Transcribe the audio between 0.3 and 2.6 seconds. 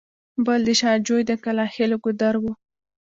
بل د شاه جوی د کلاخېلو ګودر و.